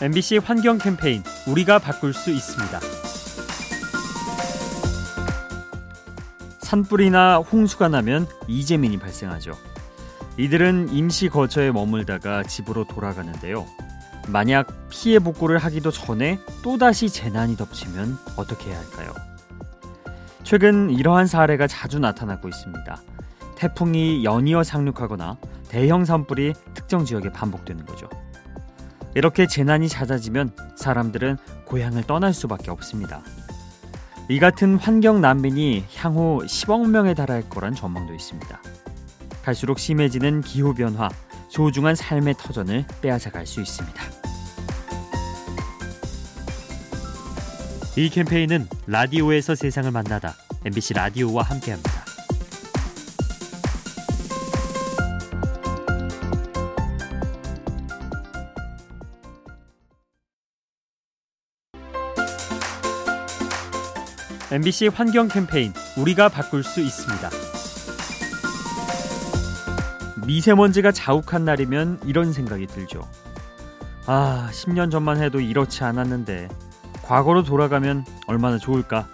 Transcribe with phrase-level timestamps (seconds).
[0.00, 2.78] MBC 환경 캠페인 우리가 바꿀 수 있습니다.
[6.60, 9.54] 산불이나 홍수가 나면 이재민이 발생하죠.
[10.36, 13.66] 이들은 임시 거처에 머물다가 집으로 돌아가는데요.
[14.28, 19.12] 만약 피해 복구를 하기도 전에 또다시 재난이 덮치면 어떻게 해야 할까요?
[20.44, 23.02] 최근 이러한 사례가 자주 나타나고 있습니다.
[23.56, 28.08] 태풍이 연이어 상륙하거나 대형 산불이 특정 지역에 반복되는 거죠.
[29.14, 33.22] 이렇게 재난이 잦아지면 사람들은 고향을 떠날 수밖에 없습니다.
[34.28, 38.62] 이 같은 환경 난민이 향후 10억 명에 달할 거란 전망도 있습니다.
[39.42, 41.08] 갈수록 심해지는 기후 변화,
[41.48, 44.02] 소중한 삶의 터전을 빼앗아갈 수 있습니다.
[47.96, 52.07] 이 캠페인은 라디오에서 세상을 만나다 MBC 라디오와 함께합니다.
[64.50, 67.28] MBC 환경 캠페인 우리가 바꿀 수 있습니다.
[70.26, 73.00] 미세먼지가 자욱한 날이면 이런 생각이 들죠.
[74.06, 76.48] 아, 10년 전만 해도 이렇지 않았는데
[77.02, 79.06] 과거로 돌아가면 얼마나 좋을까?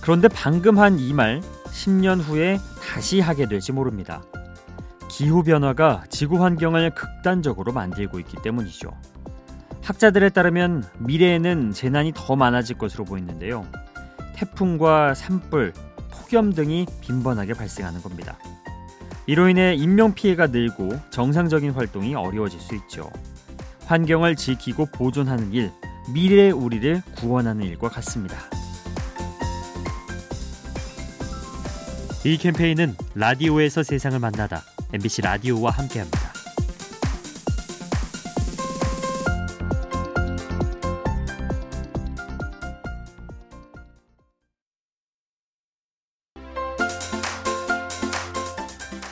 [0.00, 4.22] 그런데 방금 한 이 말 10년 후에 다시 하게 될지 모릅니다.
[5.08, 8.90] 기후 변화가 지구 환경을 극단적으로 만들고 있기 때문이죠.
[9.82, 13.66] 학자들에 따르면 미래에는 재난이 더 많아질 것으로 보이는데요.
[14.36, 15.72] 태풍과 산불,
[16.10, 18.38] 폭염 등이 빈번하게 발생하는 겁니다.
[19.26, 23.10] 이로 인해 인명 피해가 늘고 정상적인 활동이 어려워질 수 있죠.
[23.86, 25.72] 환경을 지키고 보존하는 일,
[26.12, 28.36] 미래의 우리를 구원하는 일과 같습니다.
[32.24, 36.25] 이 캠페인은 라디오에서 세상을 만나다 MBC 라디오와 함께합니다.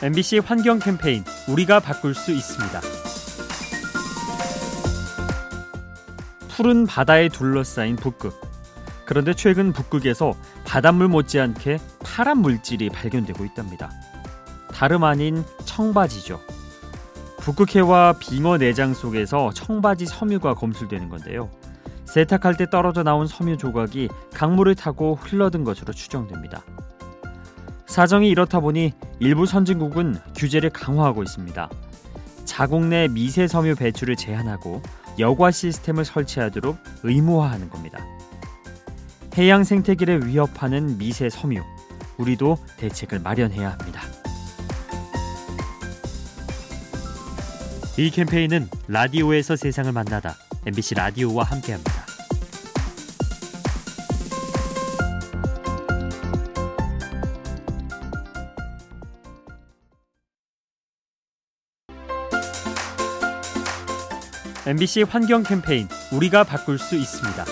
[0.03, 2.81] MBC 환경 캠페인 우리가 바꿀 수 있습니다.
[6.49, 8.39] 푸른 바다에 둘러싸인 북극.
[9.05, 10.33] 그런데 최근 북극에서
[10.65, 13.89] 바닷물 못지않게 파란 물질이 발견되고 있답니다.
[14.73, 16.41] 다름 아닌 청바지죠.
[17.39, 21.49] 북극해와 빙어 내장 속에서 청바지 섬유가 검출되는 건데요.
[22.03, 26.63] 세탁할 때 떨어져 나온 섬유 조각이 강물을 타고 흘러든 것으로 추정됩니다.
[27.87, 31.69] 사정이 이렇다 보니 일부 선진국은 규제를 강화하고 있습니다.
[32.43, 34.81] 자국 내 미세 섬유 배출을 제한하고
[35.19, 37.99] 여과 시스템을 설치하도록 의무화하는 겁니다.
[39.37, 41.61] 해양 생태계를 위협하는 미세 섬유,
[42.17, 44.01] 우리도 대책을 마련해야 합니다.
[47.97, 50.35] 이 캠페인은 라디오에서 세상을 만나다
[50.65, 52.04] MBC 라디오와 함께합니다.
[64.67, 67.45] MBC 환경 캠페인 우리가 바꿀 수 있습니다.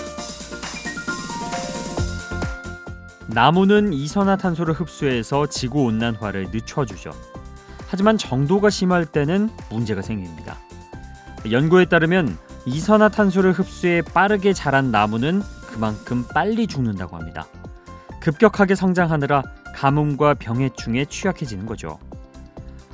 [3.28, 7.12] 나무는 이산화탄소를 흡수해서 지구 온난화를 늦춰주죠.
[7.86, 10.58] 하지만 정도가 심할 때는 문제가 생깁니다.
[11.48, 12.36] 연구에 따르면
[12.66, 17.46] 이산화탄소를 흡수해 빠르게 자란 나무는 그만큼 빨리 죽는다고 합니다.
[18.18, 22.00] 급격하게 성장하느라 가뭄과 병해충에 취약해지는 거죠.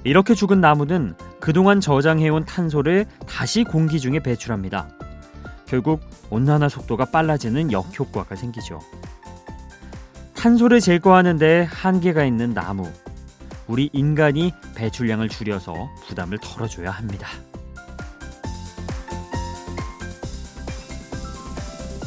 [0.05, 4.89] 이렇게 죽은 나무는 그동안 저장해온 탄소를 다시 공기 중에 배출합니다.
[5.67, 8.81] 결국 온난화 속도가 빨라지는 역효과가 생기죠.
[10.35, 12.91] 탄소를 제거하는데 한계가 있는 나무.
[13.67, 15.75] 우리 인간이 배출량을 줄여서
[16.07, 17.29] 부담을 덜어줘야 합니다.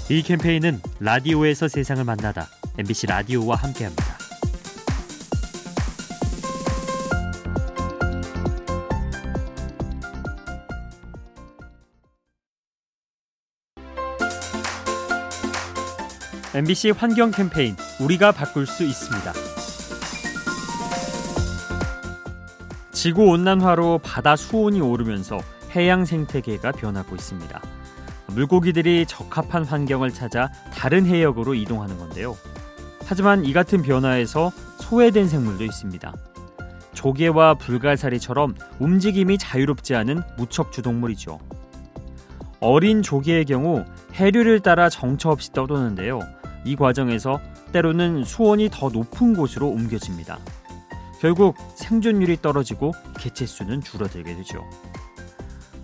[0.09, 4.22] 이 캠페인은 라디오에서 세상을 만나다 MBC 라디오와 함께합니다.
[16.55, 19.33] MBC 환경 캠페인 우리가 바꿀 수 있습니다.
[22.91, 25.39] 지구 온난화로 바다 수온이 오르면서
[25.75, 27.59] 해양 생태계가 변하고 있습니다.
[28.27, 32.37] 물고기들이 적합한 환경을 찾아 다른 해역으로 이동하는 건데요.
[33.07, 36.13] 하지만 이 같은 변화에서 소외된 생물도 있습니다.
[36.93, 41.39] 조개와 불가사리처럼 움직임이 자유롭지 않은 무척주 동물이죠.
[42.63, 43.83] 어린 조개의 경우
[44.13, 46.21] 해류를 따라 정처 없이 떠도는데요.
[46.63, 47.41] 이 과정에서
[47.73, 50.39] 때로는 수온이 더 높은 곳으로 옮겨집니다.
[51.19, 54.63] 결국 생존율이 떨어지고 개체수는 줄어들게 되죠.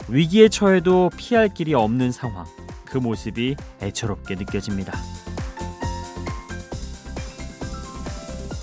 [0.07, 2.45] 위기에 처해도 피할 길이 없는 상황.
[2.85, 4.97] 그 모습이 애처롭게 느껴집니다.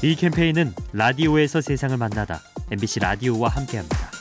[0.02, 2.40] 이 캠페인은 라디오에서 세상을 만나다
[2.70, 4.15] MBC 라디오와 함께합니다.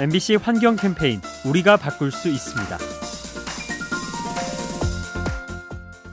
[0.00, 2.78] MBC 환경 캠페인 우리가 바꿀 수 있습니다.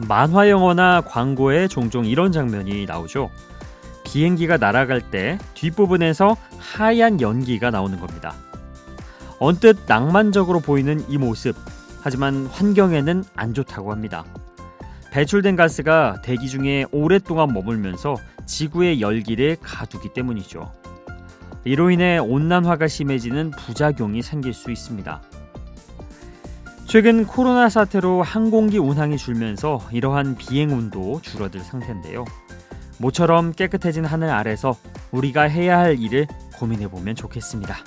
[0.06, 3.32] 만화 영화나 광고에 종종 이런 장면이 나오죠.
[4.04, 8.34] 비행기가 날아갈 때 뒷부분에서 하얀 연기가 나오는 겁니다.
[9.40, 11.56] 언뜻 낭만적으로 보이는 이 모습,
[12.02, 14.26] 하지만 환경에는 안 좋다고 합니다.
[15.12, 20.72] 배출된 가스가 대기 중에 오랫동안 머물면서 지구의 열기를 가두기 때문이죠.
[21.66, 25.22] 이로 인해 온난화가 심해지는 부작용이 생길 수 있습니다.
[26.86, 32.26] 최근 코로나 사태로 항공기 운항이 줄면서 이러한 비행운도 줄어들 상태인데요.
[32.98, 34.76] 모처럼 깨끗해진 하늘 아래서
[35.12, 36.28] 우리가 해야 할 일을
[36.58, 37.78] 고민해 보면 좋겠습니다.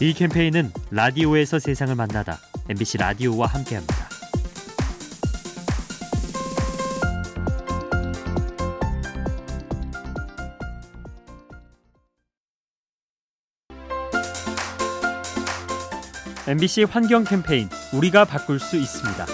[0.00, 2.38] 이 캠페인은 라디오에서 세상을 만나다
[2.68, 4.07] MBC 라디오와 함께합니다.
[16.48, 19.26] MBC 환경 캠페인 우리가 바꿀 수 있습니다.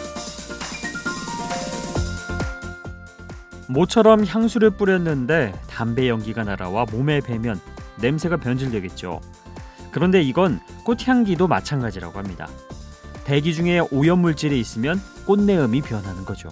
[3.69, 7.61] 모처럼 향수를 뿌렸는데 담배 연기가 날아와 몸에 배면
[8.00, 9.20] 냄새가 변질되겠죠.
[9.93, 12.49] 그런데 이건 꽃향기도 마찬가지라고 합니다.
[13.22, 16.49] 대기 중에 오염물질이 있으면 꽃내음이 변하는 거죠.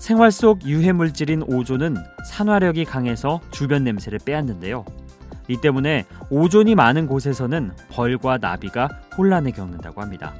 [0.00, 1.94] 생활 속 유해물질인 오존은
[2.32, 4.84] 산화력이 강해서 주변 냄새를 빼앗는데요.
[5.48, 10.34] 이 때문에 오존이 많은 곳에서는 벌과 나비가 혼란을 겪는다고 합니다.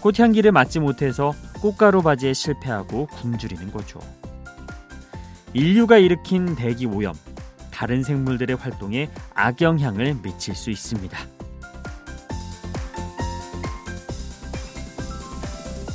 [0.00, 4.00] 꽃향기를 맡지 못해서 꽃가루 바지에 실패하고 굶주리는 거죠.
[5.52, 7.14] 인류가 일으킨 대기 오염,
[7.72, 11.18] 다른 생물들의 활동에 악영향을 미칠 수 있습니다.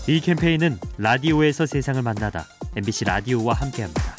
[0.07, 2.45] 이 캠페인은 라디오에서 세상을 만나다
[2.75, 4.12] MBC 라디오와 함께합니다.